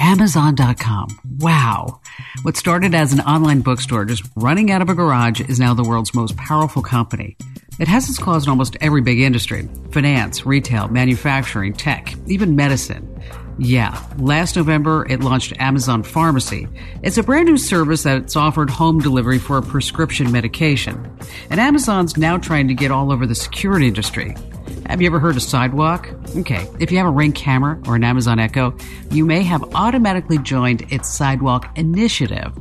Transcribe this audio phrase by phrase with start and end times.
[0.00, 1.08] Amazon.com.
[1.40, 2.00] Wow.
[2.40, 5.84] What started as an online bookstore just running out of a garage is now the
[5.84, 7.36] world's most powerful company.
[7.78, 13.06] It has its claws in almost every big industry finance, retail, manufacturing, tech, even medicine.
[13.58, 16.66] Yeah, last November it launched Amazon Pharmacy.
[17.02, 21.14] It's a brand new service that's offered home delivery for a prescription medication.
[21.50, 24.34] And Amazon's now trying to get all over the security industry.
[24.86, 26.08] Have you ever heard of Sidewalk?
[26.36, 28.76] Okay, if you have a Ring camera or an Amazon Echo,
[29.10, 32.52] you may have automatically joined its Sidewalk initiative.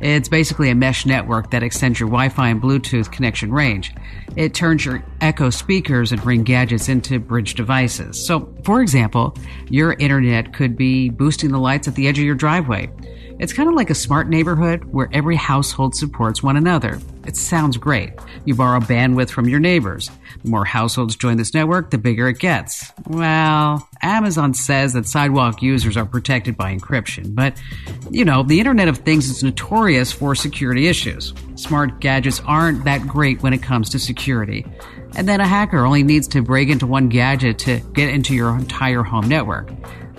[0.00, 3.94] It's basically a mesh network that extends your Wi Fi and Bluetooth connection range.
[4.36, 8.24] It turns your Echo speakers and Ring gadgets into bridge devices.
[8.24, 9.36] So, for example,
[9.68, 12.90] your internet could be boosting the lights at the edge of your driveway.
[13.38, 16.98] It's kind of like a smart neighborhood where every household supports one another.
[17.24, 18.12] It sounds great.
[18.44, 20.10] You borrow bandwidth from your neighbors.
[20.42, 22.90] The more households join this network, the bigger it gets.
[23.06, 27.60] Well, Amazon says that sidewalk users are protected by encryption, but,
[28.10, 31.32] you know, the Internet of Things is notorious for security issues.
[31.54, 34.66] Smart gadgets aren't that great when it comes to security.
[35.14, 38.56] And then a hacker only needs to break into one gadget to get into your
[38.56, 39.70] entire home network.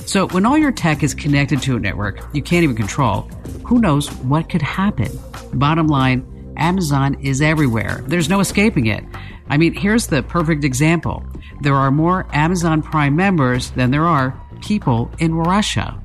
[0.10, 3.30] So when all your tech is connected to a network you can't even control,
[3.64, 5.12] who knows what could happen?
[5.54, 6.26] Bottom line,
[6.58, 8.04] Amazon is everywhere.
[8.08, 9.04] There's no escaping it.
[9.50, 11.24] I mean, here's the perfect example.
[11.62, 16.02] There are more Amazon Prime members than there are people in Russia.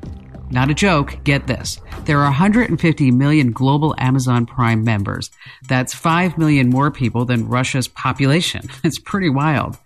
[0.50, 1.80] Not a joke, get this.
[2.04, 5.30] There are 150 million global Amazon Prime members.
[5.66, 8.68] That's 5 million more people than Russia's population.
[8.84, 9.78] It's pretty wild.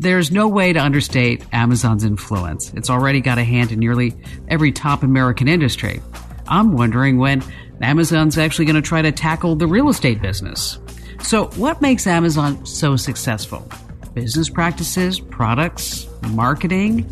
[0.00, 2.72] There's no way to understate Amazon's influence.
[2.74, 4.14] It's already got a hand in nearly
[4.46, 6.00] every top American industry.
[6.46, 7.42] I'm wondering when
[7.82, 10.78] Amazon's actually going to try to tackle the real estate business.
[11.20, 13.68] So, what makes Amazon so successful?
[14.14, 17.04] Business practices, products, marketing,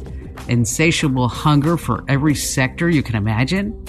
[0.47, 3.85] insatiable hunger for every sector you can imagine?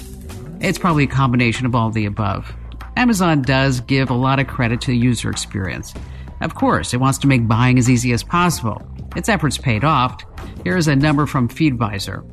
[0.60, 2.52] It's probably a combination of all the above.
[2.96, 5.94] Amazon does give a lot of credit to the user experience.
[6.42, 8.82] Of course, it wants to make buying as easy as possible.
[9.16, 10.24] Its efforts paid off.
[10.64, 12.24] Here's a number from Feedvisor.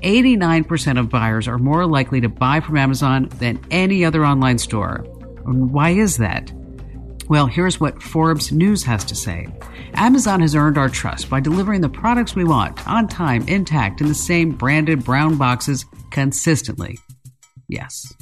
[0.00, 5.04] 89% of buyers are more likely to buy from Amazon than any other online store.
[5.44, 6.52] Why is that?
[7.28, 9.46] Well, here's what Forbes News has to say.
[9.94, 14.08] Amazon has earned our trust by delivering the products we want on time, intact, in
[14.08, 16.98] the same branded brown boxes consistently.
[17.68, 18.12] Yes.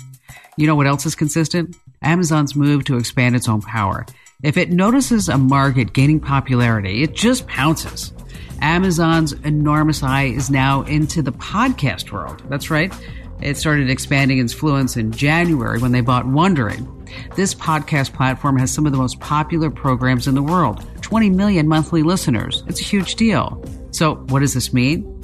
[0.56, 1.76] You know what else is consistent?
[2.02, 4.04] Amazon's move to expand its own power.
[4.40, 8.12] If it notices a market gaining popularity, it just pounces.
[8.60, 12.44] Amazon's enormous eye is now into the podcast world.
[12.48, 12.94] That's right.
[13.42, 16.86] It started expanding its influence in January when they bought Wondery.
[17.34, 21.66] This podcast platform has some of the most popular programs in the world 20 million
[21.66, 22.62] monthly listeners.
[22.68, 23.60] It's a huge deal.
[23.90, 25.20] So, what does this mean?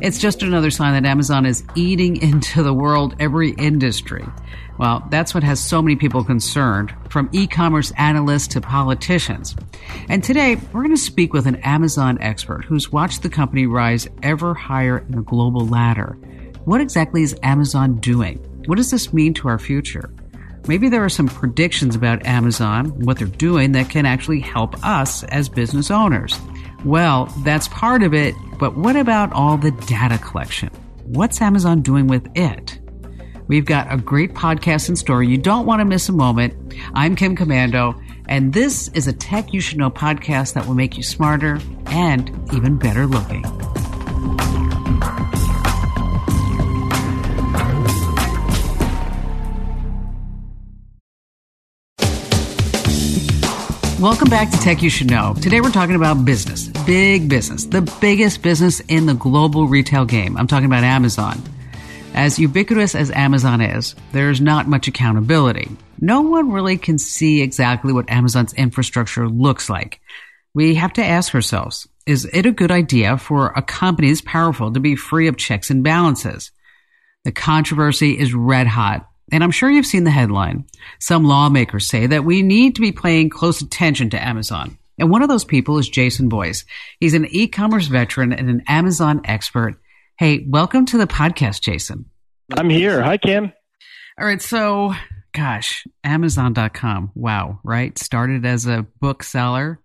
[0.00, 4.24] It's just another sign that Amazon is eating into the world every industry.
[4.76, 9.54] Well, that's what has so many people concerned, from e commerce analysts to politicians.
[10.08, 14.08] And today, we're going to speak with an Amazon expert who's watched the company rise
[14.22, 16.18] ever higher in the global ladder.
[16.64, 18.38] What exactly is Amazon doing?
[18.66, 20.10] What does this mean to our future?
[20.66, 25.22] Maybe there are some predictions about Amazon, what they're doing that can actually help us
[25.24, 26.40] as business owners.
[26.84, 30.70] Well, that's part of it, but what about all the data collection?
[31.04, 32.78] What's Amazon doing with it?
[33.46, 35.22] We've got a great podcast in store.
[35.22, 36.54] You don't want to miss a moment.
[36.94, 40.96] I'm Kim Komando, and this is a Tech You Should Know podcast that will make
[40.96, 43.42] you smarter and even better looking.
[54.00, 55.34] Welcome back to Tech You Should Know.
[55.42, 60.38] Today we're talking about business, big business, the biggest business in the global retail game.
[60.38, 61.42] I'm talking about Amazon.
[62.14, 65.68] As ubiquitous as Amazon is, there's not much accountability.
[66.00, 70.00] No one really can see exactly what Amazon's infrastructure looks like.
[70.54, 74.72] We have to ask ourselves, is it a good idea for a company this powerful
[74.72, 76.52] to be free of checks and balances?
[77.24, 80.66] The controversy is red hot, and I'm sure you've seen the headline.
[81.00, 84.78] Some lawmakers say that we need to be paying close attention to Amazon.
[84.98, 86.64] And one of those people is Jason Boyce.
[87.00, 89.80] He's an e-commerce veteran and an Amazon expert
[90.16, 92.04] Hey, welcome to the podcast, Jason.
[92.56, 93.02] I'm here.
[93.02, 93.52] Hi, Kim.
[94.16, 94.40] All right.
[94.40, 94.94] So,
[95.32, 97.10] gosh, Amazon.com.
[97.16, 97.58] Wow.
[97.64, 97.98] Right.
[97.98, 99.80] Started as a bookseller.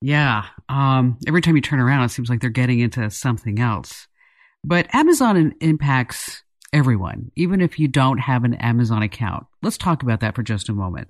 [0.00, 0.46] Yeah.
[0.70, 4.08] Um, every time you turn around, it seems like they're getting into something else.
[4.64, 6.42] But Amazon impacts
[6.72, 9.44] everyone, even if you don't have an Amazon account.
[9.60, 11.08] Let's talk about that for just a moment.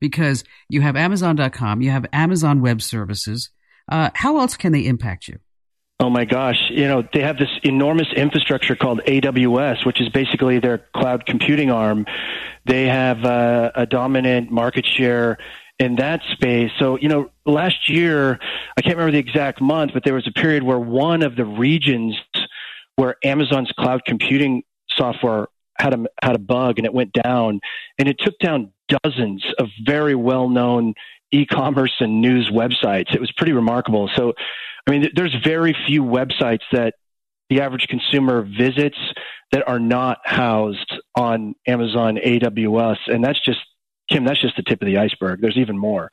[0.00, 3.50] Because you have Amazon.com, you have Amazon Web Services.
[3.88, 5.38] Uh, how else can they impact you?
[5.98, 6.70] Oh my gosh.
[6.70, 11.70] You know, they have this enormous infrastructure called AWS, which is basically their cloud computing
[11.70, 12.04] arm.
[12.66, 15.38] They have uh, a dominant market share
[15.78, 16.70] in that space.
[16.78, 18.38] So, you know, last year,
[18.76, 21.44] I can't remember the exact month, but there was a period where one of the
[21.44, 22.16] regions
[22.96, 27.60] where Amazon's cloud computing software had a had a bug and it went down
[27.98, 30.94] and it took down dozens of very well known
[31.32, 33.14] e-commerce and news websites.
[33.14, 34.08] It was pretty remarkable.
[34.14, 34.34] So
[34.86, 36.94] I mean, there's very few websites that
[37.50, 38.98] the average consumer visits
[39.52, 42.98] that are not housed on Amazon AWS.
[43.06, 43.60] And that's just,
[44.10, 45.40] Kim, that's just the tip of the iceberg.
[45.40, 46.10] There's even more.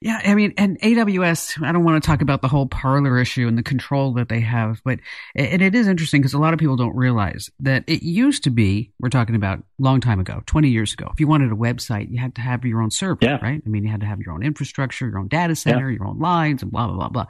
[0.00, 3.48] Yeah, I mean, and AWS, I don't want to talk about the whole Parler issue
[3.48, 5.00] and the control that they have, but
[5.34, 8.50] and it is interesting because a lot of people don't realize that it used to
[8.50, 11.08] be, we're talking about a long time ago, 20 years ago.
[11.12, 13.38] If you wanted a website, you had to have your own server, yeah.
[13.42, 13.62] right?
[13.64, 15.96] I mean, you had to have your own infrastructure, your own data center, yeah.
[15.98, 17.26] your own lines, and blah, blah, blah, blah.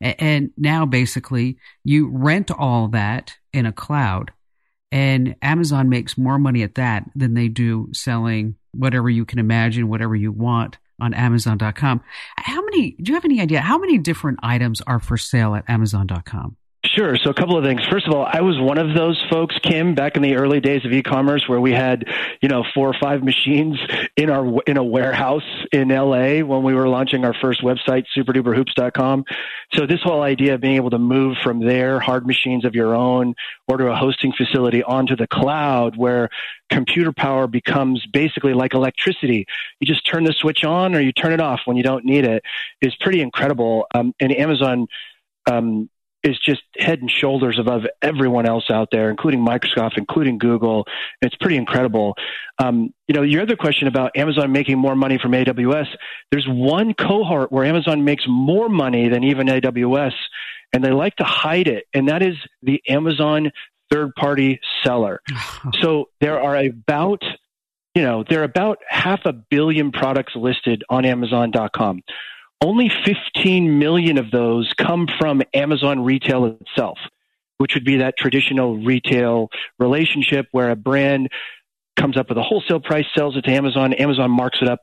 [0.00, 4.32] And now basically you rent all that in a cloud,
[4.92, 9.88] and Amazon makes more money at that than they do selling whatever you can imagine,
[9.88, 12.00] whatever you want on Amazon.com.
[12.36, 15.68] How many, do you have any idea how many different items are for sale at
[15.68, 16.56] Amazon.com?
[16.86, 17.14] Sure.
[17.16, 17.82] So a couple of things.
[17.90, 20.82] First of all, I was one of those folks, Kim, back in the early days
[20.86, 22.08] of e-commerce where we had,
[22.40, 23.78] you know, four or five machines
[24.16, 29.24] in our, in a warehouse in LA when we were launching our first website, superduperhoops.com.
[29.74, 32.94] So this whole idea of being able to move from there, hard machines of your
[32.94, 33.34] own
[33.68, 36.30] or to a hosting facility onto the cloud where
[36.70, 39.44] computer power becomes basically like electricity.
[39.80, 42.24] You just turn the switch on or you turn it off when you don't need
[42.24, 42.42] it
[42.80, 43.86] is pretty incredible.
[43.94, 44.86] Um, and Amazon,
[45.48, 45.90] um,
[46.22, 50.86] is just head and shoulders above everyone else out there, including Microsoft, including Google.
[51.22, 52.14] It's pretty incredible.
[52.58, 55.86] Um, you know, your other question about Amazon making more money from AWS,
[56.30, 60.12] there's one cohort where Amazon makes more money than even AWS,
[60.72, 63.50] and they like to hide it, and that is the Amazon
[63.90, 65.20] third party seller.
[65.80, 67.22] so there are about
[67.94, 72.02] you know, there are about half a billion products listed on Amazon.com
[72.62, 76.98] only 15 million of those come from Amazon retail itself,
[77.58, 79.48] which would be that traditional retail
[79.78, 81.30] relationship where a brand
[81.96, 84.80] comes up with a wholesale price, sells it to Amazon, Amazon marks it up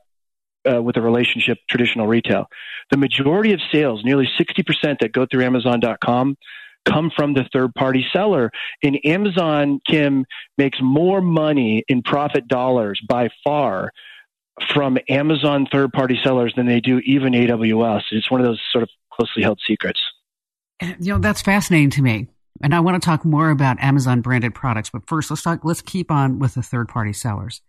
[0.70, 2.46] uh, with a relationship, traditional retail.
[2.90, 6.36] The majority of sales, nearly 60% that go through Amazon.com,
[6.84, 8.50] come from the third party seller.
[8.82, 10.24] And Amazon, Kim,
[10.56, 13.92] makes more money in profit dollars by far
[14.72, 18.02] from Amazon third party sellers than they do even AWS.
[18.12, 20.00] It's one of those sort of closely held secrets.
[20.80, 22.28] You know, that's fascinating to me.
[22.62, 25.82] And I want to talk more about Amazon branded products, but first let's talk let's
[25.82, 27.62] keep on with the third party sellers.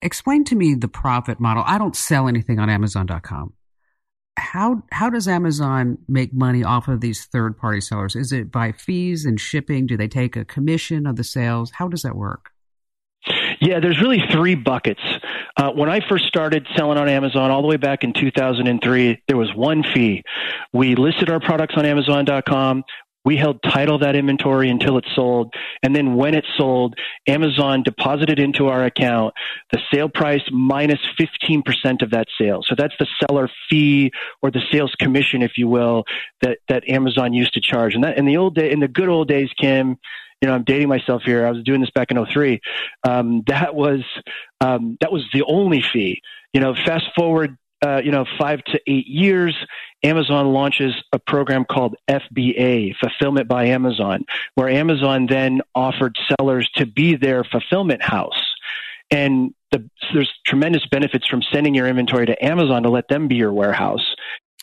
[0.00, 1.64] Explain to me the profit model.
[1.66, 3.54] I don't sell anything on amazon.com.
[4.36, 8.16] How how does Amazon make money off of these third party sellers?
[8.16, 9.86] Is it by fees and shipping?
[9.86, 11.72] Do they take a commission of the sales?
[11.72, 12.50] How does that work?
[13.60, 15.00] Yeah, there's really three buckets.
[15.56, 19.36] Uh, when I first started selling on Amazon all the way back in 2003, there
[19.36, 20.22] was one fee.
[20.72, 22.84] We listed our products on Amazon.com.
[23.24, 25.54] We held title that inventory until it sold.
[25.82, 26.94] And then when it sold,
[27.26, 29.32] Amazon deposited into our account
[29.72, 32.60] the sale price minus 15% of that sale.
[32.66, 34.10] So that's the seller fee
[34.42, 36.04] or the sales commission, if you will,
[36.42, 37.94] that, that Amazon used to charge.
[37.94, 39.96] And that in the old day, in the good old days, Kim,
[40.44, 41.46] you know, I'm dating myself here.
[41.46, 42.60] I was doing this back in 03.
[43.02, 44.00] Um, that was,
[44.60, 46.20] um, that was the only fee.
[46.52, 49.56] You know, fast forward, uh, you know, five to eight years,
[50.02, 56.84] Amazon launches a program called FBA, Fulfillment by Amazon, where Amazon then offered sellers to
[56.84, 58.52] be their fulfillment house.
[59.10, 63.36] And the, there's tremendous benefits from sending your inventory to Amazon to let them be
[63.36, 64.14] your warehouse.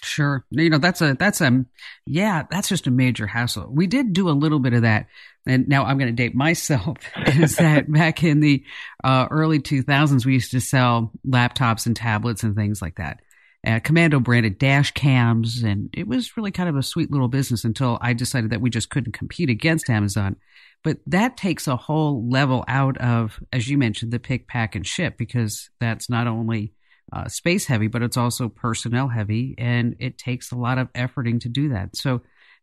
[0.03, 0.45] Sure.
[0.49, 1.65] You know, that's a, that's a,
[2.05, 3.67] yeah, that's just a major hassle.
[3.71, 5.07] We did do a little bit of that.
[5.47, 8.63] And now I'm going to date myself is that back in the
[9.03, 13.21] uh, early 2000s, we used to sell laptops and tablets and things like that.
[13.65, 17.63] Uh, Komando branded dash cams, and it was really kind of a sweet little business
[17.63, 20.35] until I decided that we just couldn't compete against Amazon.
[20.83, 24.85] But that takes a whole level out of, as you mentioned, the pick, pack, and
[24.85, 26.73] ship because that's not only
[27.13, 31.39] uh, space heavy, but it's also personnel heavy, and it takes a lot of efforting
[31.41, 31.95] to do that.
[31.95, 32.21] So,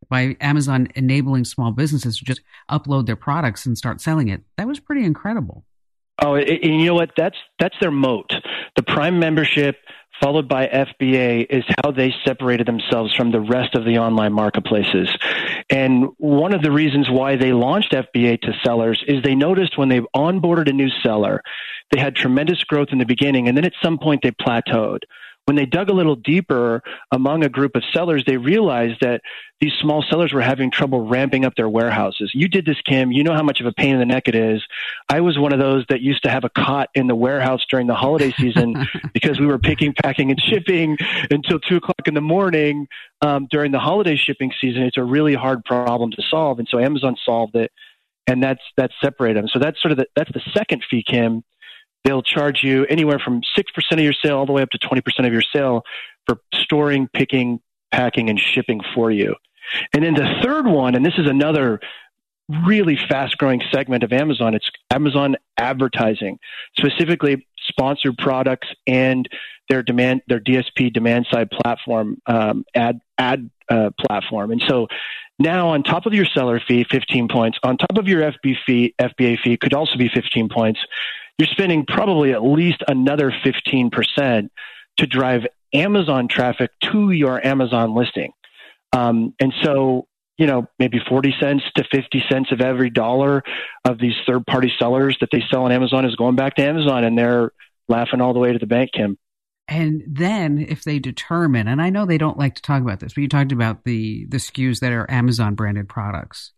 [0.08, 2.40] by Amazon enabling small businesses to just
[2.70, 4.42] upload their products and start selling it.
[4.56, 5.64] That was pretty incredible.
[6.20, 7.10] Oh, and you know what?
[7.16, 8.32] That's that's their moat.
[8.74, 9.76] The Prime membership,
[10.20, 15.08] followed by FBA, is how they separated themselves from the rest of the online marketplaces.
[15.70, 19.88] And one of the reasons why they launched FBA to sellers is they noticed when
[19.88, 21.40] they onboarded a new seller,
[21.92, 25.00] they had tremendous growth in the beginning, and then at some point they plateaued
[25.48, 29.22] when they dug a little deeper among a group of sellers, they realized that
[29.62, 32.32] these small sellers were having trouble ramping up their warehouses.
[32.34, 33.12] You did this, Kim.
[33.12, 34.62] You know how much of a pain in the neck it is.
[35.08, 37.86] I was one of those that used to have a cot in the warehouse during
[37.86, 40.98] the holiday season because we were picking, packing, and shipping
[41.30, 42.86] until two o'clock in the morning
[43.22, 44.82] um, during the holiday shipping season.
[44.82, 47.72] It's a really hard problem to solve, and so Amazon solved it,
[48.26, 49.48] and that's that's separated them.
[49.50, 51.42] So that's sort of the, that's the second fee, Kim
[52.04, 55.26] they'll charge you anywhere from 6% of your sale all the way up to 20%
[55.26, 55.82] of your sale
[56.26, 59.34] for storing, picking, packing, and shipping for you.
[59.92, 61.80] And then the third one, and this is another
[62.64, 66.38] really fast growing segment of Amazon, it's Amazon advertising,
[66.78, 69.28] specifically sponsored products and
[69.68, 74.50] their demand, their DSP demand side platform, um, ad, ad uh, platform.
[74.50, 74.88] And so
[75.38, 78.94] now on top of your seller fee, 15 points, on top of your FB fee,
[78.98, 80.80] FBA fee could also be 15 points
[81.38, 84.50] you're spending probably at least another 15%
[84.98, 88.32] to drive Amazon traffic to your Amazon listing.
[88.92, 93.44] Um, and so, you know, maybe 40 cents to 50 cents of every dollar
[93.84, 97.04] of these third party sellers that they sell on Amazon is going back to Amazon
[97.04, 97.52] and they're
[97.88, 99.16] laughing all the way to the bank, Kim.
[99.68, 103.12] And then if they determine, and I know they don't like to talk about this,
[103.12, 106.52] but you talked about the, the SKUs that are Amazon branded products.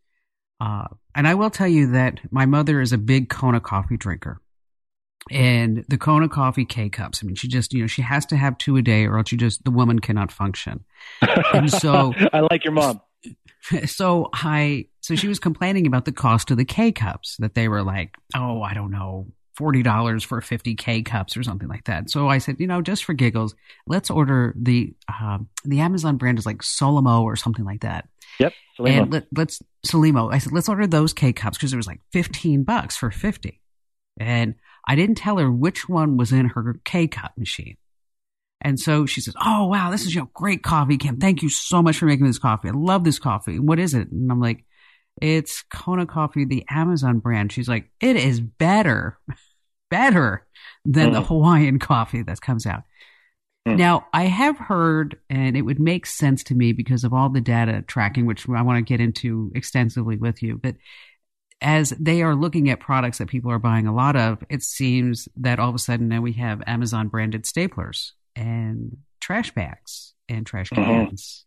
[0.61, 4.41] Uh, and I will tell you that my mother is a big Kona coffee drinker
[5.31, 7.21] and the Kona coffee K cups.
[7.23, 9.29] I mean, she just, you know, she has to have two a day or else
[9.29, 10.85] she just, the woman cannot function.
[11.53, 13.01] And so I like your mom.
[13.85, 17.69] So I, so she was complaining about the cost of the K cups that they
[17.69, 19.27] were like, oh, I don't know,
[19.61, 22.09] $40 for 50 K cups or something like that.
[22.09, 23.55] So I said, you know, just for giggles,
[23.87, 28.09] let's order the, um, the Amazon brand is like Solimo or something like that.
[28.39, 28.55] Yep.
[28.79, 29.03] Solimo.
[29.03, 30.33] And let, let's, Solimo.
[30.33, 33.61] I said, let's order those K cups because it was like 15 bucks for 50.
[34.19, 34.55] And
[34.87, 37.77] I didn't tell her which one was in her K cup machine.
[38.63, 41.19] And so she says, Oh, wow, this is your great coffee, Kim.
[41.19, 42.69] Thank you so much for making this coffee.
[42.69, 43.59] I love this coffee.
[43.59, 44.11] What is it?
[44.11, 44.65] And I'm like,
[45.21, 47.53] It's Kona Coffee, the Amazon brand.
[47.53, 49.19] She's like, It is better,
[49.91, 50.47] better
[50.85, 51.13] than mm.
[51.15, 52.83] the Hawaiian coffee that comes out.
[53.67, 53.77] Mm.
[53.77, 57.41] Now, I have heard, and it would make sense to me because of all the
[57.41, 60.77] data tracking, which I want to get into extensively with you, but
[61.61, 65.29] as they are looking at products that people are buying a lot of, it seems
[65.37, 70.47] that all of a sudden now we have Amazon branded staplers and trash bags and
[70.47, 70.85] trash mm-hmm.
[70.85, 71.45] cans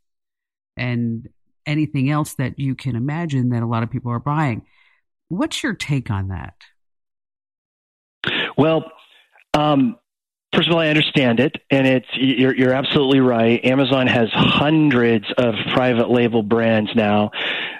[0.77, 0.89] mm-hmm.
[0.89, 1.29] and
[1.65, 4.63] anything else that you can imagine that a lot of people are buying.
[5.29, 6.53] What's your take on that?
[8.57, 8.91] Well,
[9.53, 9.97] um,
[10.53, 13.63] first of all, I understand it, and it's you're, you're absolutely right.
[13.65, 17.31] Amazon has hundreds of private label brands now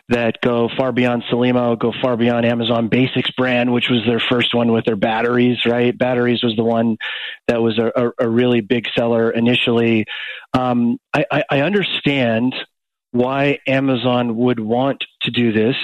[0.10, 4.54] that go far beyond Solimo, go far beyond Amazon Basics brand, which was their first
[4.54, 5.98] one with their batteries, right?
[5.98, 6.98] Batteries was the one
[7.48, 10.06] that was a, a, a really big seller initially.
[10.54, 12.54] Um, I, I, I understand
[13.12, 15.76] why Amazon would want to do this.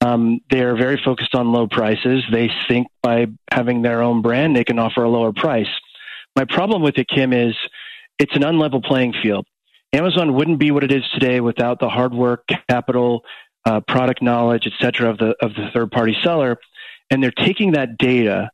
[0.00, 2.24] Um, they are very focused on low prices.
[2.30, 5.68] They think by having their own brand, they can offer a lower price.
[6.36, 7.54] My problem with it, Kim, is
[8.18, 9.46] it's an unlevel playing field.
[9.92, 13.22] Amazon wouldn't be what it is today without the hard work, capital,
[13.64, 16.58] uh, product knowledge, et cetera, of the of the third party seller,
[17.10, 18.50] and they're taking that data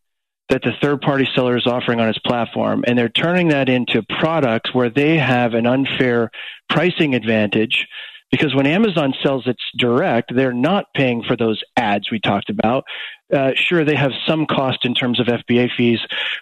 [0.51, 4.03] that the third party seller is offering on its platform, and they're turning that into
[4.19, 6.31] products where they have an unfair
[6.69, 7.87] pricing advantage.
[8.31, 12.85] Because when Amazon sells its direct, they're not paying for those ads we talked about.
[13.33, 16.01] Uh, sure, they have some cost in terms of FBA fees,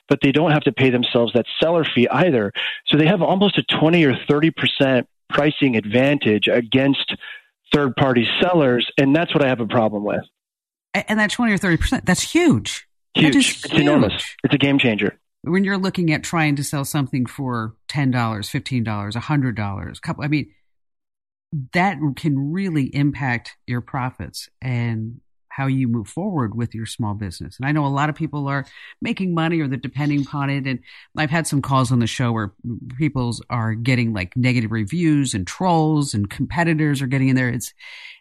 [0.09, 2.53] but they don't have to pay themselves that seller fee either.
[2.87, 7.15] So they have almost a 20 or 30% pricing advantage against
[7.73, 10.25] third party sellers, and that's what I have a problem with.
[10.95, 12.89] And that 20 or 30%, that's huge.
[13.15, 13.37] Huge.
[13.37, 13.81] it's huge.
[13.81, 14.37] enormous.
[14.45, 15.19] It's a game changer.
[15.43, 20.53] When you're looking at trying to sell something for $10, $15, $100, couple, I mean,
[21.73, 24.49] that can really impact your profits.
[24.61, 25.21] And
[25.59, 27.57] how you move forward with your small business.
[27.59, 28.65] And I know a lot of people are
[29.03, 30.67] making money or they're depending upon it.
[30.67, 30.79] And
[31.17, 32.53] I've had some calls on the show where
[32.97, 37.49] people are getting like negative reviews and trolls and competitors are getting in there.
[37.49, 37.75] It's,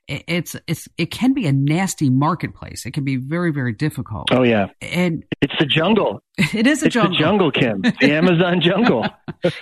[0.08, 2.88] it's, it's, it can be a nasty marketplace.
[2.88, 4.30] It can be very, very difficult.
[4.32, 4.70] Oh yeah.
[4.82, 6.24] And it's the jungle.
[6.54, 7.18] It is a it's jungle.
[7.18, 7.82] the jungle, Kim.
[7.82, 9.06] The Amazon jungle.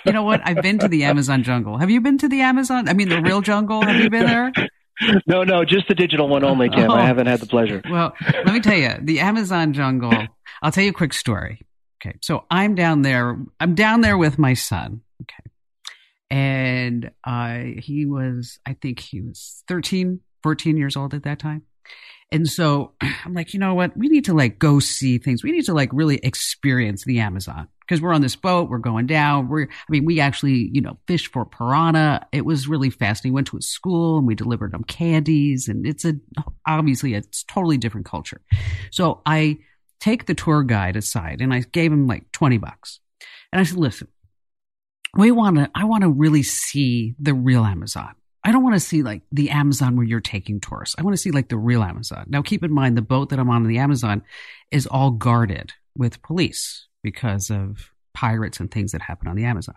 [0.04, 0.40] you know what?
[0.44, 1.78] I've been to the Amazon jungle.
[1.78, 2.88] Have you been to the Amazon?
[2.88, 3.82] I mean, the real jungle.
[3.82, 4.52] Have you been there?
[5.26, 6.90] no, no, just the digital one only, Kim.
[6.90, 6.94] Oh.
[6.94, 7.82] I haven't had the pleasure.
[7.88, 10.12] Well, let me tell you, the Amazon jungle.
[10.62, 11.60] I'll tell you a quick story.
[12.00, 13.38] Okay, so I'm down there.
[13.60, 15.02] I'm down there with my son.
[15.22, 15.50] Okay,
[16.30, 21.62] and uh, he was, I think he was 13, 14 years old at that time.
[22.32, 23.96] And so I'm like, you know what?
[23.96, 25.42] We need to like go see things.
[25.42, 28.68] We need to like really experience the Amazon because we're on this boat.
[28.68, 29.48] We're going down.
[29.48, 32.26] We're, I mean, we actually, you know, fished for piranha.
[32.32, 33.32] It was really fascinating.
[33.32, 36.14] We went to a school and we delivered them candies and it's a,
[36.66, 38.40] obviously it's totally different culture.
[38.90, 39.58] So I
[40.00, 43.00] take the tour guide aside and I gave him like 20 bucks.
[43.52, 44.08] And I said, listen,
[45.16, 48.14] we want to, I want to really see the real Amazon.
[48.44, 50.94] I don't want to see like the Amazon where you're taking tourists.
[50.98, 52.26] I want to see like the real Amazon.
[52.28, 54.22] Now, keep in mind, the boat that I'm on in the Amazon
[54.70, 59.76] is all guarded with police because of pirates and things that happen on the Amazon.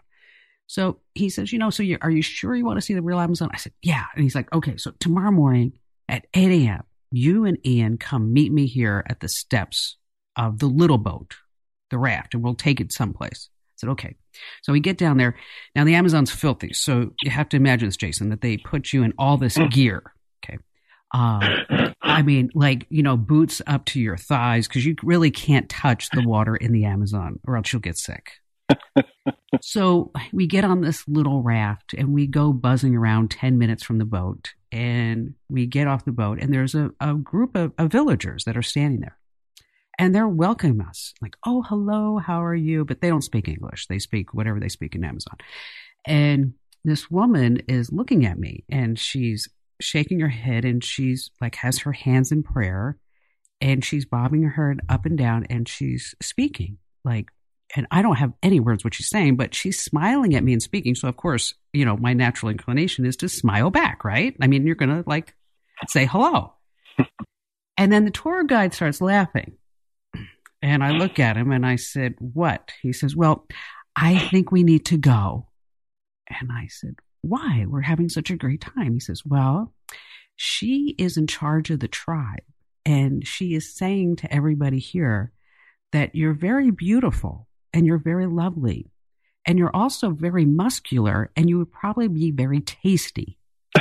[0.65, 3.19] So he says, you know, so are you sure you want to see the real
[3.19, 3.49] Amazon?
[3.53, 4.05] I said, yeah.
[4.15, 5.73] And he's like, okay, so tomorrow morning
[6.07, 9.97] at 8 a.m., you and Ian come meet me here at the steps
[10.35, 11.35] of the little boat,
[11.91, 14.15] the raft, and we'll take it someplace I said, okay.
[14.61, 15.35] So we get down there.
[15.73, 16.73] Now the Amazon's filthy.
[16.73, 19.71] So you have to imagine this, Jason, that they put you in all this mm.
[19.71, 20.13] gear.
[21.13, 25.69] Uh, I mean, like, you know, boots up to your thighs because you really can't
[25.69, 28.33] touch the water in the Amazon or else you'll get sick.
[29.61, 33.97] so we get on this little raft and we go buzzing around 10 minutes from
[33.97, 37.91] the boat and we get off the boat and there's a, a group of, of
[37.91, 39.17] villagers that are standing there
[39.99, 42.85] and they're welcoming us like, oh, hello, how are you?
[42.85, 43.87] But they don't speak English.
[43.87, 45.35] They speak whatever they speak in Amazon.
[46.05, 46.53] And
[46.85, 49.49] this woman is looking at me and she's
[49.81, 52.97] shaking her head and she's like has her hands in prayer
[53.61, 57.29] and she's bobbing her head up and down and she's speaking like
[57.75, 60.61] and I don't have any words what she's saying, but she's smiling at me and
[60.61, 60.95] speaking.
[60.95, 64.35] So of course, you know, my natural inclination is to smile back, right?
[64.41, 65.35] I mean, you're gonna like
[65.87, 66.53] say hello.
[67.77, 69.53] and then the tour guide starts laughing.
[70.61, 72.71] And I look at him and I said, What?
[72.81, 73.45] He says, Well,
[73.95, 75.47] I think we need to go.
[76.27, 77.65] And I said, Why?
[77.67, 78.93] We're having such a great time.
[78.93, 79.73] He says, Well,
[80.35, 82.43] she is in charge of the tribe.
[82.85, 85.31] And she is saying to everybody here
[85.91, 88.89] that you're very beautiful and you're very lovely.
[89.45, 93.37] And you're also very muscular and you would probably be very tasty.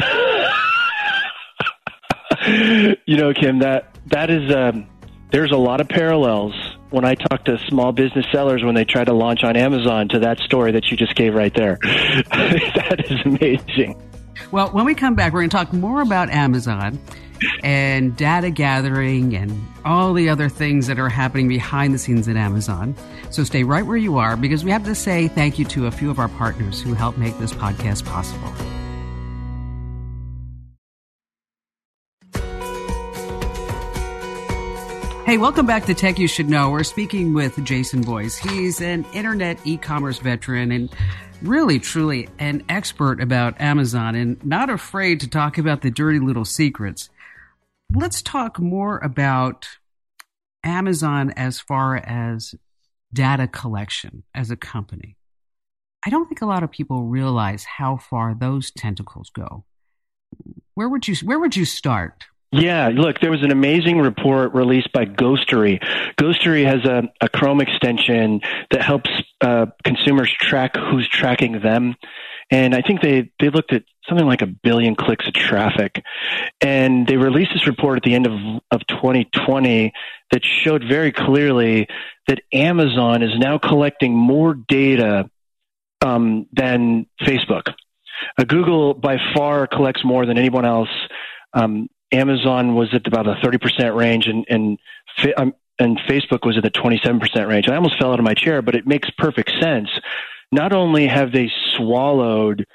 [2.47, 4.87] you know, Kim, that that is um
[5.31, 6.55] there's a lot of parallels
[6.91, 10.19] when I talk to small business sellers when they try to launch on Amazon to
[10.21, 11.79] that story that you just gave right there.
[11.83, 14.01] that is amazing.
[14.51, 16.99] Well, when we come back, we're going to talk more about Amazon
[17.63, 22.37] and data gathering and all the other things that are happening behind the scenes at
[22.37, 22.95] Amazon.
[23.31, 25.91] So stay right where you are because we have to say thank you to a
[25.91, 28.53] few of our partners who help make this podcast possible.
[35.29, 36.71] Hey, welcome back to Tech You Should Know.
[36.71, 38.39] We're speaking with Jason Boyce.
[38.39, 40.89] He's an internet e commerce veteran and
[41.43, 46.47] really, truly an expert about Amazon and not afraid to talk about the dirty little
[46.47, 47.11] secrets.
[47.95, 49.69] Let's talk more about
[50.65, 52.55] Amazon as far as
[53.13, 55.19] data collection as a company.
[56.07, 59.67] I don't think a lot of people realize how far those tentacles go.
[60.73, 62.25] Where would you where would you start?
[62.51, 65.83] Yeah, look, there was an amazing report released by Ghostery.
[66.17, 69.11] Ghostery has a, a Chrome extension that helps
[69.43, 71.95] uh, consumers track who's tracking them.
[72.51, 76.03] And I think they, they looked at something like a billion clicks of traffic.
[76.63, 78.33] And they released this report at the end of,
[78.71, 79.93] of 2020
[80.31, 81.87] that showed very clearly
[82.29, 85.29] that Amazon is now collecting more data
[86.01, 87.75] um, than Facebook.
[88.39, 90.89] Uh, Google by far collects more than anyone else.
[91.53, 94.79] Um, Amazon was at about a 30% range and, and,
[95.37, 97.69] um, and Facebook was at the 27% range.
[97.69, 99.89] I almost fell out of my chair, but it makes perfect sense.
[100.51, 102.67] Not only have they swallowed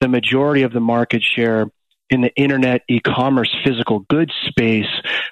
[0.00, 1.66] the majority of the market share
[2.10, 4.90] in the internet e-commerce physical goods space,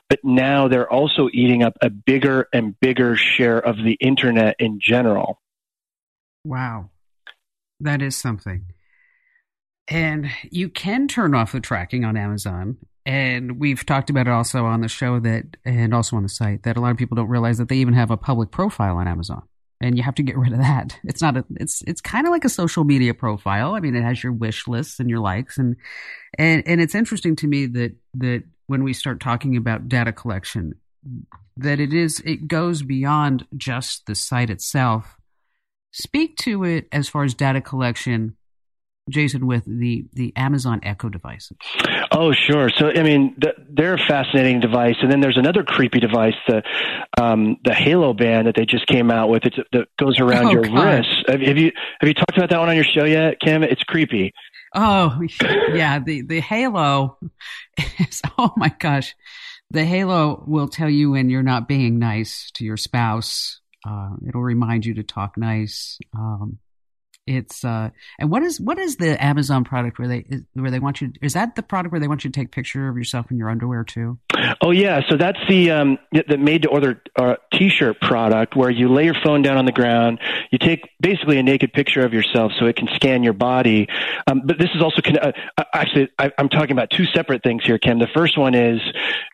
[0.08, 4.80] but now they're also eating up a bigger and bigger share of the internet in
[4.80, 5.40] general.
[6.44, 6.90] Wow.
[7.80, 8.66] That is something.
[9.88, 14.64] And you can turn off the tracking on Amazon and we've talked about it also
[14.66, 17.28] on the show that and also on the site that a lot of people don't
[17.28, 19.42] realize that they even have a public profile on Amazon.
[19.82, 20.98] And you have to get rid of that.
[21.04, 23.74] It's not a it's it's kind of like a social media profile.
[23.74, 25.76] I mean it has your wish lists and your likes and
[26.38, 30.74] and and it's interesting to me that that when we start talking about data collection
[31.56, 35.16] that it is it goes beyond just the site itself.
[35.92, 38.36] Speak to it as far as data collection
[39.10, 41.56] Jason, with the the Amazon Echo devices?
[42.10, 42.70] Oh, sure.
[42.70, 46.62] So, I mean, the, they're a fascinating device, and then there's another creepy device, the
[47.20, 49.44] um, the Halo band that they just came out with.
[49.44, 50.84] It that goes around oh, your God.
[50.84, 51.24] wrist.
[51.28, 53.62] Have, have you have you talked about that one on your show yet, Kim?
[53.62, 54.32] It's creepy.
[54.74, 55.20] Oh,
[55.72, 55.98] yeah.
[55.98, 57.18] The the Halo
[57.98, 58.22] is.
[58.38, 59.14] Oh my gosh,
[59.70, 63.60] the Halo will tell you when you're not being nice to your spouse.
[63.86, 65.98] Uh, it'll remind you to talk nice.
[66.14, 66.58] Um,
[67.26, 71.00] it's uh, and what is what is the Amazon product where they where they want
[71.00, 71.12] you?
[71.22, 73.50] Is that the product where they want you to take picture of yourself in your
[73.50, 74.18] underwear too?
[74.62, 78.88] Oh yeah, so that's the um, the made to order uh, T-shirt product where you
[78.88, 80.18] lay your phone down on the ground,
[80.50, 83.87] you take basically a naked picture of yourself so it can scan your body.
[84.26, 87.62] Um, but this is also uh, uh, actually I, I'm talking about two separate things
[87.64, 87.98] here, Kim.
[87.98, 88.80] The first one is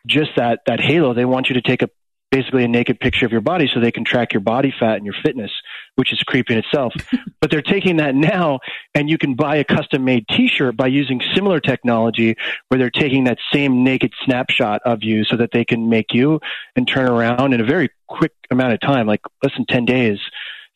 [0.05, 1.13] just that that halo.
[1.13, 1.89] They want you to take a
[2.31, 5.05] basically a naked picture of your body so they can track your body fat and
[5.05, 5.51] your fitness,
[5.95, 6.93] which is creepy in itself.
[7.41, 8.59] but they're taking that now
[8.93, 12.35] and you can buy a custom made t-shirt by using similar technology
[12.67, 16.39] where they're taking that same naked snapshot of you so that they can make you
[16.75, 20.19] and turn around in a very quick amount of time, like less than 10 days,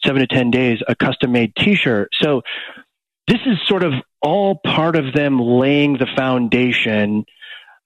[0.06, 2.10] seven to 10 days, a custom made t-shirt.
[2.22, 2.42] So
[3.28, 7.26] this is sort of all part of them laying the foundation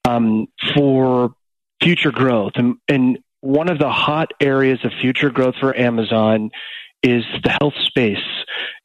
[0.07, 1.33] um, for
[1.81, 2.53] future growth.
[2.55, 6.49] And, and one of the hot areas of future growth for Amazon
[7.03, 8.17] is the health space.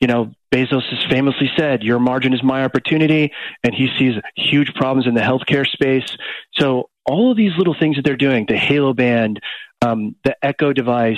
[0.00, 3.32] You know, Bezos has famously said, your margin is my opportunity,
[3.64, 6.14] and he sees huge problems in the healthcare space.
[6.58, 9.40] So all of these little things that they're doing, the Halo Band,
[9.80, 11.16] um, the Echo device,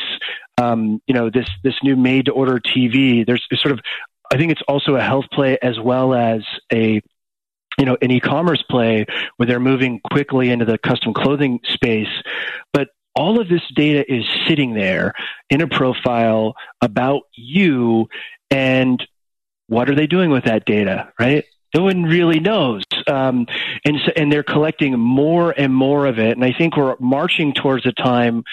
[0.59, 3.81] um, you know, this, this new made to order TV, there's sort of,
[4.33, 7.01] I think it's also a health play as well as a
[7.79, 9.07] you know, an e-commerce play
[9.39, 12.07] where they're moving quickly into the custom clothing space.
[12.73, 15.12] But all of this data is sitting there
[15.51, 18.09] in a profile about you
[18.51, 19.07] and
[19.66, 21.44] what are they doing with that data, right?
[21.75, 22.83] No one really knows.
[23.07, 23.46] Um,
[23.85, 26.37] and, so, and they're collecting more and more of it.
[26.37, 28.44] And I think we're marching towards a time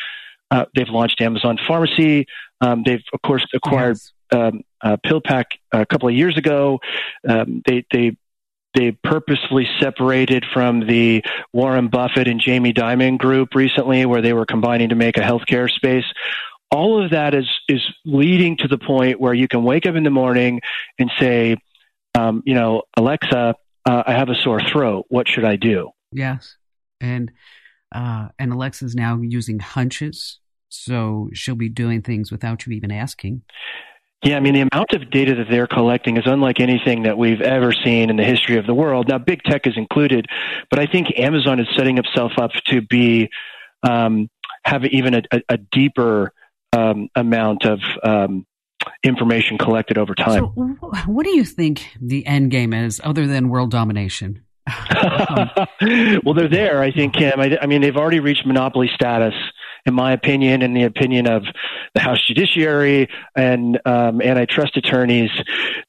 [0.52, 2.26] uh, they've launched Amazon Pharmacy.
[2.62, 4.14] Um, they've, of course, acquired yes.
[4.32, 6.80] um, uh, PillPack a couple of years ago.
[7.28, 8.18] Um, they, they
[8.76, 14.46] they purposefully separated from the Warren Buffett and Jamie Dimon group recently, where they were
[14.46, 16.06] combining to make a healthcare space.
[16.72, 20.04] All of that is is leading to the point where you can wake up in
[20.04, 20.62] the morning
[21.00, 21.58] and say,
[22.14, 23.56] um, you know, Alexa,
[23.86, 25.06] uh, I have a sore throat.
[25.10, 25.90] What should I do?
[26.12, 26.56] Yes,
[27.02, 27.32] and
[27.94, 33.42] uh, and Alexa's now using hunches, so she'll be doing things without you even asking.
[34.24, 37.40] Yeah, I mean, the amount of data that they're collecting is unlike anything that we've
[37.40, 39.08] ever seen in the history of the world.
[39.08, 40.26] Now, big tech is included,
[40.70, 43.30] but I think Amazon is setting itself up to be,
[43.84, 44.30] um,
[44.66, 46.34] have even a, a, a deeper
[46.74, 48.46] um, amount of um,
[49.04, 50.40] information collected over time.
[50.40, 50.48] So,
[51.06, 54.44] what do you think the end game is other than world domination?
[56.24, 57.40] well, they're there, I think, Kim.
[57.40, 59.34] I, I mean, they've already reached monopoly status
[59.90, 61.44] in my opinion, and the opinion of
[61.94, 65.32] the House Judiciary and um, antitrust attorneys,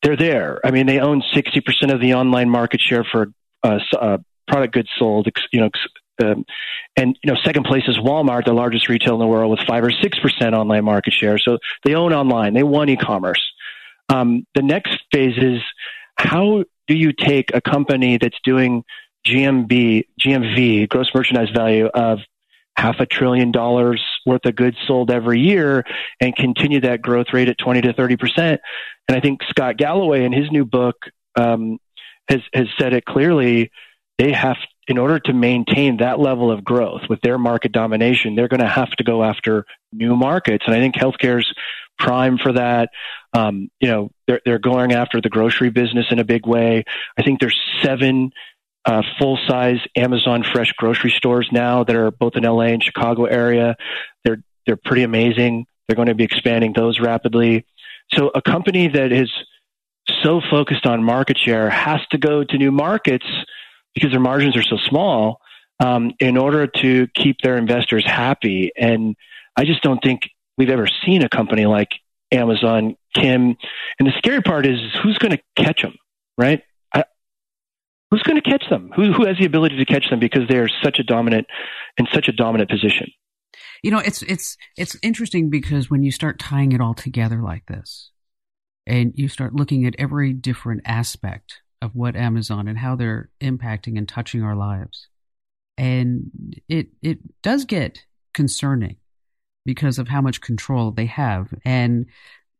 [0.02, 0.60] they're there.
[0.64, 3.28] I mean, they own 60% of the online market share for
[3.62, 5.70] uh, uh, product goods sold, you know,
[6.24, 6.44] um,
[6.96, 9.84] and you know, second place is Walmart, the largest retail in the world, with five
[9.84, 11.38] or six percent online market share.
[11.38, 12.52] So they own online.
[12.52, 13.40] They won e-commerce.
[14.08, 15.60] Um, the next phase is
[16.16, 18.84] how do you take a company that's doing
[19.26, 22.18] GMB, GMV, gross merchandise value of
[22.80, 25.84] half a trillion dollars worth of goods sold every year
[26.20, 28.60] and continue that growth rate at 20 to 30 percent.
[29.06, 30.96] And I think Scott Galloway in his new book
[31.36, 31.78] um,
[32.28, 33.70] has has said it clearly.
[34.18, 38.48] They have, in order to maintain that level of growth with their market domination, they're
[38.48, 40.64] going to have to go after new markets.
[40.66, 41.50] And I think healthcare's
[41.98, 42.90] prime for that.
[43.32, 46.84] Um, you know, they're they're going after the grocery business in a big way.
[47.18, 48.32] I think there's seven
[48.84, 53.24] uh, full size Amazon fresh grocery stores now that are both in LA and Chicago
[53.24, 53.76] area.
[54.24, 55.66] They're they're pretty amazing.
[55.86, 57.66] They're going to be expanding those rapidly.
[58.12, 59.30] So a company that is
[60.22, 63.26] so focused on market share has to go to new markets
[63.94, 65.40] because their margins are so small
[65.78, 68.70] um, in order to keep their investors happy.
[68.76, 69.16] And
[69.56, 70.22] I just don't think
[70.56, 71.90] we've ever seen a company like
[72.32, 73.56] Amazon, Kim.
[73.98, 75.96] And the scary part is who's going to catch them,
[76.38, 76.62] right?
[78.10, 78.90] Who's going to catch them?
[78.96, 81.46] Who, who has the ability to catch them because they are such a dominant
[81.96, 83.08] in such a dominant position?
[83.82, 87.66] You know, it's it's it's interesting because when you start tying it all together like
[87.66, 88.10] this,
[88.86, 93.96] and you start looking at every different aspect of what Amazon and how they're impacting
[93.96, 95.08] and touching our lives,
[95.78, 98.96] and it it does get concerning
[99.64, 102.06] because of how much control they have, and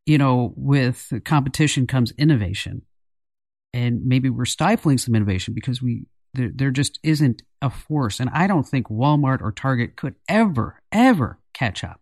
[0.06, 2.82] you know, with competition comes innovation
[3.72, 8.20] and maybe we're stifling some innovation because we there, there just isn't a force.
[8.20, 12.00] And I don't think Walmart or Target could ever, ever catch up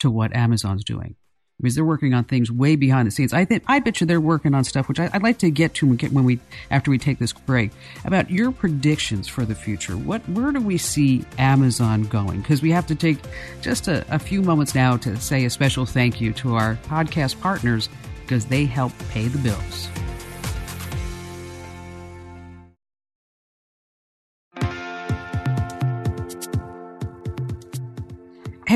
[0.00, 1.16] to what Amazon's doing
[1.58, 3.32] because they're working on things way behind the scenes.
[3.32, 5.74] I think I bet you they're working on stuff which I, would like to get
[5.74, 6.38] to when we
[6.70, 7.70] after we take this break
[8.04, 9.96] about your predictions for the future.
[9.96, 12.42] What where do we see Amazon going?
[12.42, 13.18] Because we have to take
[13.62, 17.40] just a, a few moments now to say a special thank you to our podcast
[17.40, 17.88] partners
[18.20, 19.88] because they help pay the bills.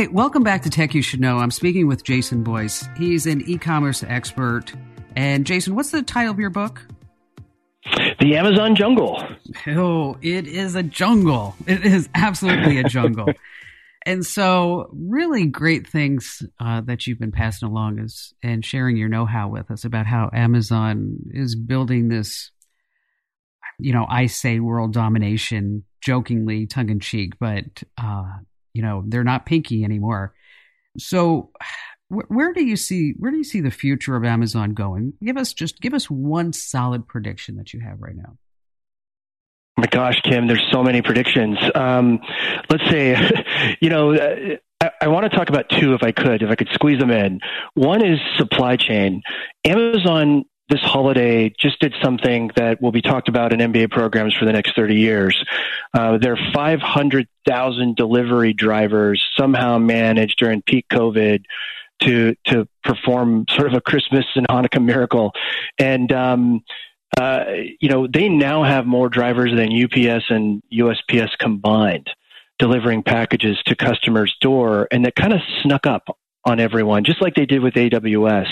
[0.01, 1.37] Hey, welcome back to Tech You Should Know.
[1.37, 2.89] I'm speaking with Jason Boyce.
[2.97, 4.73] He's an e commerce expert.
[5.15, 6.81] And Jason, what's the title of your book?
[8.19, 9.23] The Amazon Jungle.
[9.67, 11.55] Oh, it is a jungle.
[11.67, 13.27] It is absolutely a jungle.
[14.07, 19.11] and so, really great things uh, that you've been passing along is and sharing your
[19.11, 22.51] know-how with us about how Amazon is building this.
[23.79, 28.39] You know, I say world domination jokingly, tongue in cheek, but uh,
[28.73, 30.35] you know they're not pinky anymore.
[30.99, 31.51] So
[32.09, 35.15] where do you see where do you see the future of Amazon going?
[35.23, 38.37] Give us just give us one solid prediction that you have right now.
[39.77, 41.57] My gosh, Kim, there's so many predictions.
[41.75, 42.19] Um,
[42.69, 43.17] let's say,
[43.81, 44.15] you know,
[44.81, 47.11] I, I want to talk about two if I could, if I could squeeze them
[47.11, 47.41] in.
[47.75, 49.23] One is supply chain.
[49.65, 54.45] Amazon this holiday just did something that will be talked about in MBA programs for
[54.45, 55.45] the next 30 years.
[55.93, 61.45] Uh, there are 500,000 delivery drivers somehow managed during peak COVID
[62.03, 65.33] to to perform sort of a Christmas and Hanukkah miracle,
[65.79, 66.63] and um,
[67.21, 67.45] uh,
[67.79, 72.09] you know they now have more drivers than UPS and USPS combined
[72.59, 77.35] delivering packages to customers' door, and that kind of snuck up on everyone, just like
[77.35, 78.49] they did with AWS.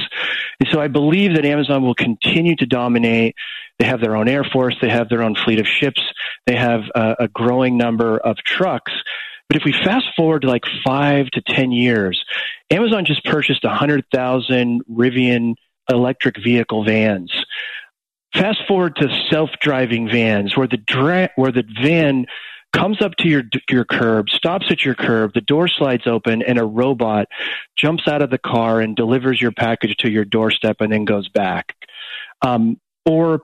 [0.61, 3.35] And so I believe that Amazon will continue to dominate.
[3.79, 6.03] They have their own air force, they have their own fleet of ships,
[6.47, 8.93] they have a, a growing number of trucks.
[9.49, 12.23] But if we fast forward to like five to 10 years,
[12.71, 15.55] Amazon just purchased 100,000 Rivian
[15.91, 17.33] electric vehicle vans.
[18.35, 22.27] Fast forward to self-driving vans where the dra- where the van
[22.73, 26.59] comes up to your your curb, stops at your curb, the door slides open, and
[26.59, 27.29] a robot
[27.77, 31.29] jumps out of the car and delivers your package to your doorstep and then goes
[31.29, 31.75] back.
[32.43, 33.43] Um, or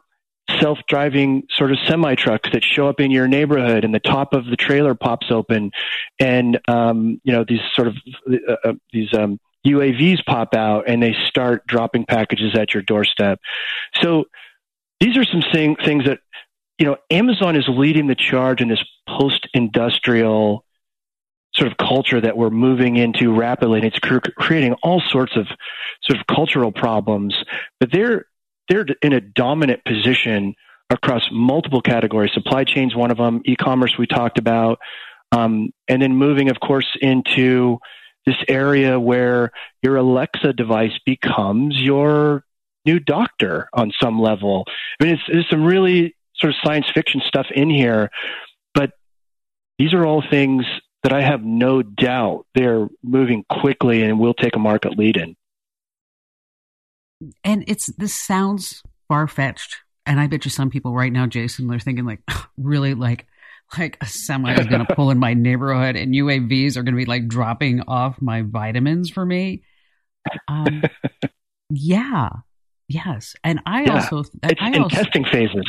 [0.61, 4.45] self-driving sort of semi trucks that show up in your neighborhood and the top of
[4.45, 5.71] the trailer pops open
[6.21, 7.97] and um, you know these sort of
[8.31, 13.41] uh, uh these um, UAVs pop out and they start dropping packages at your doorstep.
[14.03, 14.27] So
[15.01, 16.21] these are some thing, things that
[16.79, 20.65] you know, Amazon is leading the charge in this post industrial
[21.55, 25.47] sort of culture that we're moving into rapidly, and it's cr- creating all sorts of
[26.03, 27.35] sort of cultural problems.
[27.79, 28.27] But they're
[28.69, 30.55] they're in a dominant position
[30.91, 32.33] across multiple categories.
[32.33, 33.43] Supply chains, one of them.
[33.45, 34.79] E-commerce, we talked about,
[35.33, 37.79] um, and then moving, of course, into
[38.27, 42.43] this area where your Alexa device becomes your
[42.87, 44.65] new doctor on some level.
[45.01, 48.11] I mean, it's, it's some really sort of science fiction stuff in here,
[48.75, 48.93] but
[49.79, 50.65] these are all things
[51.03, 55.37] that I have no doubt they're moving quickly and will take a market lead in.
[57.45, 61.69] And it's this sounds far fetched, and I bet you some people right now, Jason,
[61.69, 62.21] they're thinking like,
[62.57, 63.27] really, like
[63.79, 66.99] like a semi is going to pull in my neighborhood, and UAVs are going to
[66.99, 69.63] be like dropping off my vitamins for me.
[70.49, 70.83] Um,
[71.71, 72.31] yeah,
[72.89, 75.65] yes, and I yeah, also it's I in also, testing phases.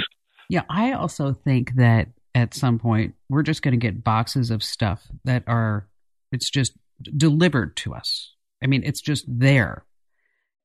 [0.49, 4.61] Yeah, I also think that at some point we're just going to get boxes of
[4.61, 5.87] stuff that are
[6.31, 6.73] it's just
[7.17, 8.33] delivered to us.
[8.63, 9.85] I mean, it's just there.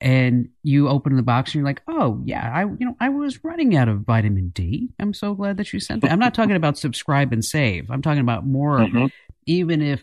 [0.03, 3.45] And you open the box and you're like, "Oh, yeah, I you know, I was
[3.45, 4.89] running out of vitamin D.
[4.99, 7.91] I'm so glad that you sent that." I'm not talking about subscribe and save.
[7.91, 9.07] I'm talking about more mm-hmm.
[9.45, 10.03] even if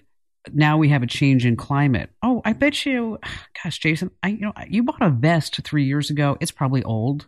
[0.53, 2.11] now we have a change in climate.
[2.21, 3.17] Oh, I bet you
[3.63, 6.37] gosh, Jason, I you know, you bought a vest 3 years ago.
[6.39, 7.25] It's probably old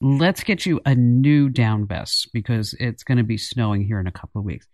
[0.00, 4.06] let's get you a new down vest because it's going to be snowing here in
[4.06, 4.66] a couple of weeks.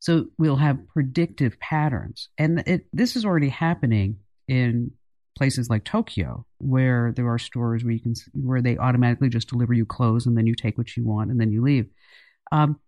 [0.00, 2.28] So we'll have predictive patterns.
[2.36, 4.90] And it, this is already happening in
[5.36, 9.72] places like Tokyo, where there are stores where you can where they automatically just deliver
[9.72, 11.86] you clothes and then you take what you want and then you leave.
[12.52, 12.78] Um,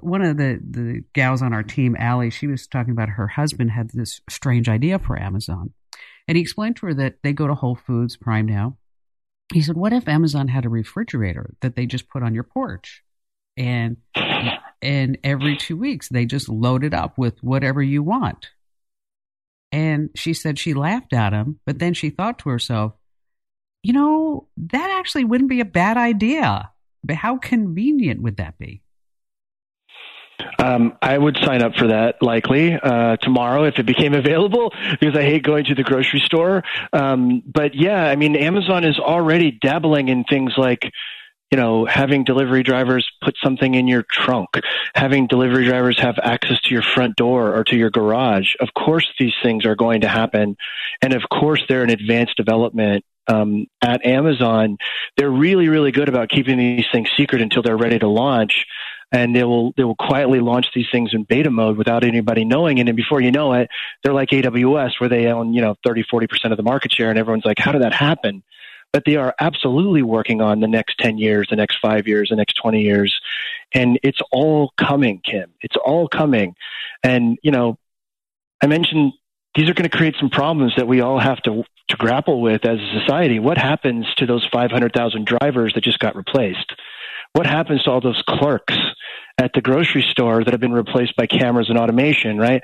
[0.00, 3.70] one of the the gals on our team, Allie, she was talking about her husband
[3.70, 5.72] had this strange idea for Amazon,
[6.26, 8.76] and he explained to her that they go to Whole Foods Prime now,
[9.52, 13.02] he said, "What if Amazon had a refrigerator that they just put on your porch,
[13.56, 13.96] and
[14.82, 18.50] and every two weeks they just load it up with whatever you want?"
[19.72, 22.94] And she said she laughed at him, but then she thought to herself,
[23.82, 26.70] "You know, that actually wouldn't be a bad idea."
[27.02, 28.83] But how convenient would that be?
[30.58, 35.16] Um, I would sign up for that likely uh, tomorrow if it became available because
[35.16, 36.62] I hate going to the grocery store.
[36.92, 40.90] Um, but yeah, I mean, Amazon is already dabbling in things like
[41.50, 44.48] you know, having delivery drivers put something in your trunk,
[44.96, 48.54] having delivery drivers have access to your front door or to your garage.
[48.58, 50.56] Of course, these things are going to happen.
[51.00, 54.78] And of course, they're in advanced development um, at Amazon.
[55.16, 58.64] They're really, really good about keeping these things secret until they're ready to launch
[59.14, 62.78] and they will they will quietly launch these things in beta mode without anybody knowing
[62.78, 63.70] it and before you know it
[64.02, 67.18] they're like AWS where they own you know 30 40% of the market share and
[67.18, 68.42] everyone's like how did that happen
[68.94, 72.36] but they are absolutely working on the next 10 years, the next five years, the
[72.36, 73.12] next 20 years.
[73.74, 75.52] And it's all coming, Kim.
[75.62, 76.54] It's all coming.
[77.02, 77.76] And, you know,
[78.62, 79.14] I mentioned
[79.56, 82.64] these are going to create some problems that we all have to, to grapple with
[82.64, 83.40] as a society.
[83.40, 86.72] What happens to those 500,000 drivers that just got replaced?
[87.32, 88.78] What happens to all those clerks
[89.38, 92.62] at the grocery store that have been replaced by cameras and automation, right?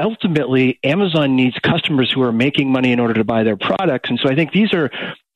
[0.00, 4.10] ultimately Amazon needs customers who are making money in order to buy their products.
[4.10, 4.90] And so I think these are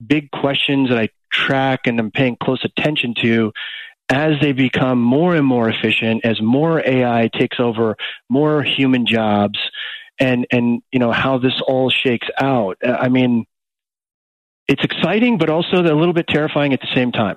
[0.04, 3.52] big questions that I track and I'm paying close attention to
[4.08, 7.96] as they become more and more efficient, as more AI takes over
[8.28, 9.58] more human jobs
[10.18, 12.76] and, and, you know, how this all shakes out.
[12.84, 13.46] I mean,
[14.66, 17.36] it's exciting, but also a little bit terrifying at the same time.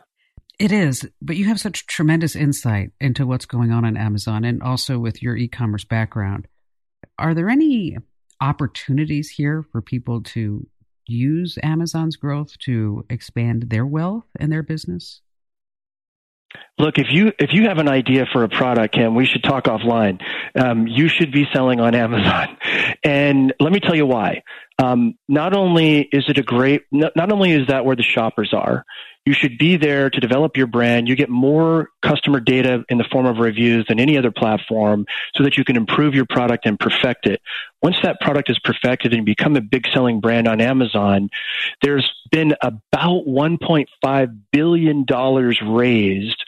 [0.59, 4.61] It is, but you have such tremendous insight into what's going on on Amazon and
[4.61, 6.47] also with your e commerce background.
[7.17, 7.97] Are there any
[8.39, 10.67] opportunities here for people to
[11.07, 15.21] use Amazon's growth to expand their wealth and their business?
[16.77, 19.65] Look, if you if you have an idea for a product, Kim, we should talk
[19.65, 20.21] offline.
[20.55, 22.57] Um, you should be selling on Amazon,
[23.03, 24.43] and let me tell you why.
[24.79, 28.85] Um, not only is it a great, not, only is that where the shoppers are,
[29.25, 31.07] you should be there to develop your brand.
[31.07, 35.05] You get more customer data in the form of reviews than any other platform
[35.35, 37.41] so that you can improve your product and perfect it.
[37.81, 41.29] Once that product is perfected and become a big selling brand on Amazon,
[41.81, 45.05] there's been about $1.5 billion
[45.73, 46.43] raised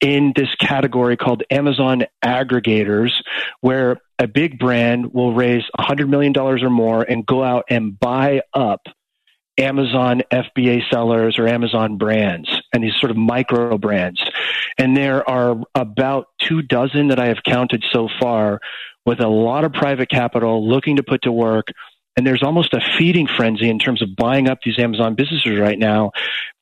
[0.00, 3.12] in this category called Amazon aggregators,
[3.60, 8.42] where a big brand will raise $100 million or more and go out and buy
[8.54, 8.86] up
[9.58, 14.22] Amazon FBA sellers or Amazon brands and these sort of micro brands.
[14.78, 18.60] And there are about two dozen that I have counted so far
[19.04, 21.68] with a lot of private capital looking to put to work.
[22.16, 25.78] And there's almost a feeding frenzy in terms of buying up these Amazon businesses right
[25.78, 26.12] now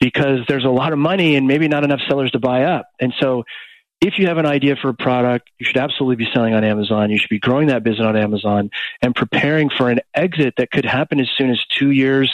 [0.01, 2.88] because there's a lot of money and maybe not enough sellers to buy up.
[3.01, 3.45] And so
[4.05, 7.11] if you have an idea for a product, you should absolutely be selling on Amazon.
[7.11, 10.85] You should be growing that business on Amazon and preparing for an exit that could
[10.85, 12.31] happen as soon as two years,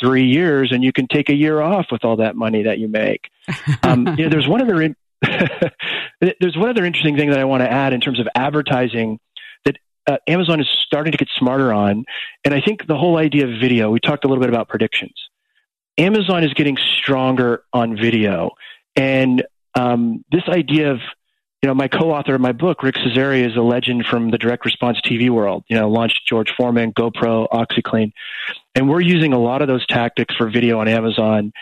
[0.00, 2.88] three years and you can take a year off with all that money that you
[2.88, 3.22] make.
[3.82, 4.96] Um, you know, there's one other, in-
[6.20, 9.18] there's one other interesting thing that I want to add in terms of advertising
[9.64, 12.04] that uh, Amazon is starting to get smarter on.
[12.44, 15.14] And I think the whole idea of video, we talked a little bit about predictions.
[15.96, 18.50] Amazon is getting stronger on video.
[18.94, 21.00] And um, this idea of
[21.62, 24.64] you know, my co-author of my book, Rick Cesari, is a legend from the direct
[24.64, 25.64] response TV world.
[25.68, 28.12] You know, launched George Foreman, GoPro, OxiClean,
[28.76, 31.52] and we're using a lot of those tactics for video on Amazon.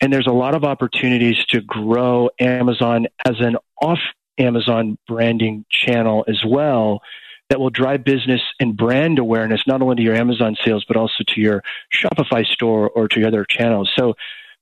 [0.00, 4.00] And there's a lot of opportunities to grow Amazon as an off
[4.36, 7.00] Amazon branding channel as well
[7.48, 11.24] that will drive business and brand awareness, not only to your Amazon sales, but also
[11.28, 11.62] to your
[11.94, 13.90] Shopify store or to your other channels.
[13.96, 14.14] So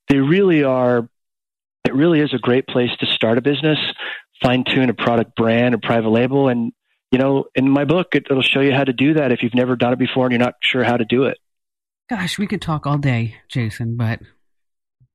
[0.09, 1.09] they really are,
[1.85, 3.79] it really is a great place to start a business
[4.42, 6.49] fine tune a product brand or private label.
[6.49, 6.73] And,
[7.11, 9.55] you know, in my book, it, it'll show you how to do that if you've
[9.55, 11.38] never done it before and you're not sure how to do it.
[12.11, 14.20] Gosh, we could talk all day, Jason, but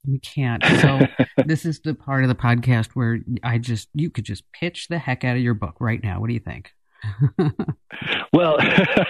[0.07, 0.63] we can't.
[0.81, 0.99] So
[1.45, 4.97] this is the part of the podcast where I just you could just pitch the
[4.97, 6.19] heck out of your book right now.
[6.19, 6.71] What do you think?
[8.33, 8.57] well,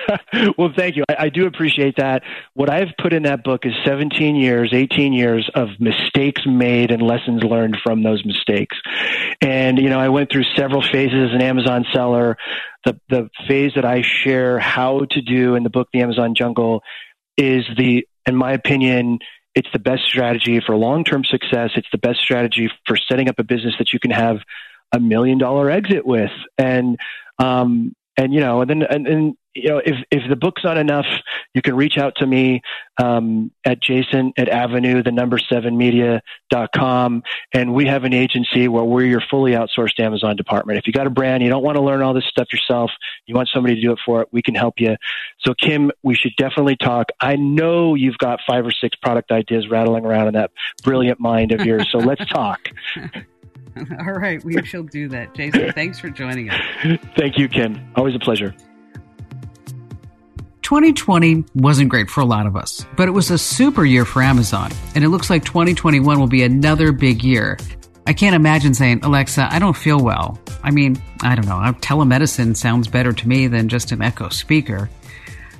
[0.57, 1.03] well, thank you.
[1.09, 2.23] I, I, do appreciate that.
[2.53, 7.01] What I've put in that book is 17 years, 18 years of mistakes made and
[7.01, 8.77] lessons learned from those mistakes.
[9.41, 12.37] And you know, I went through several phases as an Amazon seller.
[12.85, 16.83] The the phase that I share how to do in the book, The Amazon Jungle,
[17.37, 19.19] is the, in my opinion,
[19.55, 21.71] it's the best strategy for long term success.
[21.75, 24.37] It's the best strategy for setting up a business that you can have
[24.91, 26.31] a million dollar exit with.
[26.57, 26.97] And
[27.39, 30.77] um, and you know, and then and, and you know, if if the book's not
[30.77, 31.05] enough,
[31.53, 32.61] you can reach out to me
[33.01, 37.23] um, at jason at avenue, the number seven media dot com,
[37.53, 40.79] And we have an agency where we're your fully outsourced Amazon department.
[40.79, 42.91] If you got a brand, you don't want to learn all this stuff yourself,
[43.25, 44.97] you want somebody to do it for it, we can help you.
[45.39, 47.07] So, Kim, we should definitely talk.
[47.21, 50.51] I know you've got five or six product ideas rattling around in that
[50.83, 51.87] brilliant mind of yours.
[51.91, 52.59] So let's talk.
[53.99, 55.33] All right, we shall do that.
[55.33, 56.61] Jason, thanks for joining us.
[57.15, 57.91] Thank you, Ken.
[57.95, 58.53] Always a pleasure.
[60.61, 64.21] 2020 wasn't great for a lot of us, but it was a super year for
[64.21, 67.57] Amazon, and it looks like 2021 will be another big year.
[68.05, 70.39] I can't imagine saying, Alexa, I don't feel well.
[70.63, 74.89] I mean, I don't know, telemedicine sounds better to me than just an Echo speaker.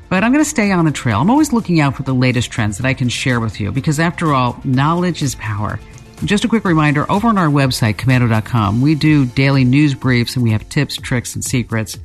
[0.09, 1.21] But I'm going to stay on the trail.
[1.21, 3.99] I'm always looking out for the latest trends that I can share with you because,
[3.99, 5.79] after all, knowledge is power.
[6.25, 10.43] Just a quick reminder over on our website, komando.com, we do daily news briefs and
[10.43, 11.97] we have tips, tricks, and secrets.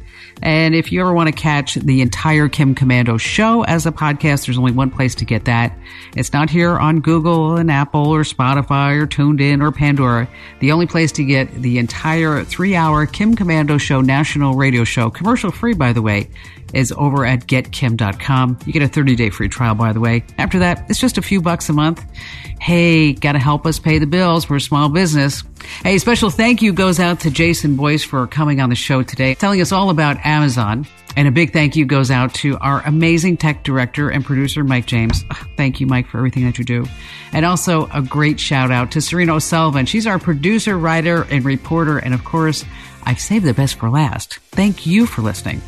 [0.42, 4.46] And if you ever want to catch the entire Kim Komando show as a podcast,
[4.46, 5.76] there's only one place to get that.
[6.16, 10.28] It's not here on Google and Apple or Spotify or TuneIn or Pandora.
[10.60, 15.10] The only place to get the entire three hour Kim Komando show, national radio show,
[15.10, 16.28] commercial free, by the way,
[16.74, 18.58] is over at getkim.com.
[18.66, 20.24] You get a 30 day free trial, by the way.
[20.38, 22.04] After that, it's just a few bucks a month.
[22.60, 24.50] Hey, gotta help us pay the bills.
[24.50, 25.42] We're a small business.
[25.84, 29.34] A special thank you goes out to Jason Boyce for coming on the show today,
[29.34, 30.86] telling us all about Amazon.
[31.16, 34.86] And a big thank you goes out to our amazing tech director and producer, Mike
[34.86, 35.24] James.
[35.56, 36.86] Thank you, Mike, for everything that you do.
[37.32, 39.86] And also a great shout out to Serena O'Sullivan.
[39.86, 41.98] She's our producer, writer, and reporter.
[41.98, 42.64] And of course,
[43.04, 44.38] I've saved the best for last.
[44.50, 45.62] Thank you for listening.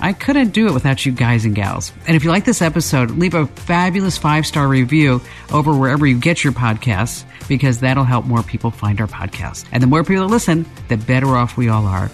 [0.00, 1.92] I couldn't do it without you guys and gals.
[2.06, 5.20] And if you like this episode, leave a fabulous five star review
[5.52, 9.66] over wherever you get your podcasts because that'll help more people find our podcast.
[9.72, 12.08] And the more people listen, the better off we all are.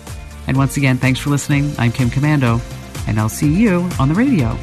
[0.47, 1.72] And once again, thanks for listening.
[1.78, 2.59] I'm Kim Komando,
[3.07, 4.57] and I'll see you on the radio.